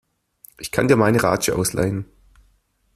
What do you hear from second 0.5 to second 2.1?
Ich kann dir meine Ratsche ausleihen.